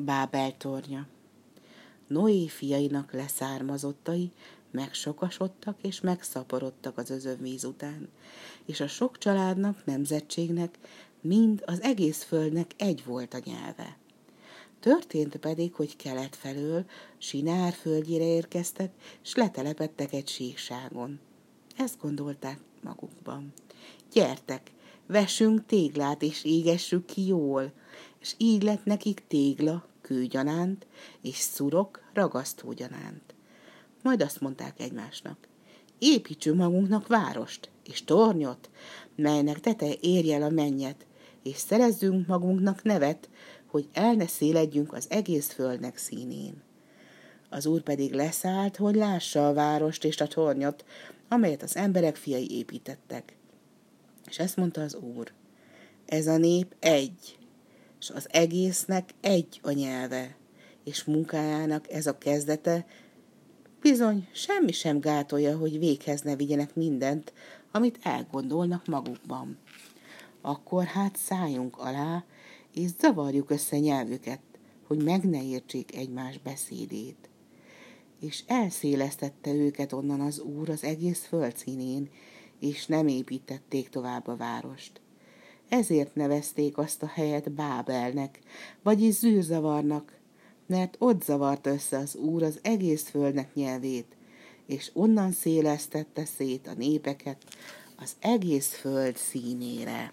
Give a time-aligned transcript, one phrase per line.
[0.00, 1.06] Bábel tornya.
[2.06, 4.32] Noé fiainak leszármazottai
[4.70, 8.08] megsokasodtak és megszaporodtak az özönvíz után,
[8.64, 10.78] és a sok családnak, nemzetségnek,
[11.20, 13.96] mind az egész földnek egy volt a nyelve.
[14.80, 16.84] Történt pedig, hogy kelet felől
[17.18, 18.92] Sinár földjére érkeztek,
[19.22, 21.20] s letelepettek egy síkságon.
[21.76, 23.52] Ezt gondolták magukban.
[24.12, 24.70] Gyertek,
[25.06, 27.72] vessünk téglát, és égessük ki jól,
[28.20, 30.86] és így lett nekik tégla, kőgyanánt,
[31.22, 33.34] és szurok, ragasztógyanánt.
[34.02, 35.48] Majd azt mondták egymásnak,
[35.98, 38.70] építsünk magunknak várost és tornyot,
[39.16, 41.06] melynek teteje érje el a mennyet,
[41.42, 43.28] és szerezzünk magunknak nevet,
[43.66, 46.62] hogy el ne széledjünk az egész földnek színén.
[47.48, 50.84] Az úr pedig leszállt, hogy lássa a várost és a tornyot,
[51.28, 53.36] amelyet az emberek fiai építettek.
[54.26, 55.32] És ezt mondta az úr,
[56.06, 57.37] ez a nép egy,
[58.00, 60.36] és az egésznek egy a nyelve,
[60.84, 62.86] és munkájának ez a kezdete,
[63.80, 67.32] bizony semmi sem gátolja, hogy véghez ne vigyenek mindent,
[67.70, 69.58] amit elgondolnak magukban.
[70.40, 72.24] Akkor hát szálljunk alá,
[72.74, 74.40] és zavarjuk össze nyelvüket,
[74.86, 77.28] hogy meg ne értsék egymás beszédét.
[78.20, 82.10] És elszélesztette őket onnan az úr az egész földszínén,
[82.60, 85.00] és nem építették tovább a várost.
[85.68, 88.38] Ezért nevezték azt a helyet Bábelnek,
[88.82, 90.16] vagyis zűrzavarnak,
[90.66, 94.16] mert ott zavart össze az úr az egész földnek nyelvét,
[94.66, 97.44] és onnan szélesztette szét a népeket
[97.96, 100.12] az egész föld színére.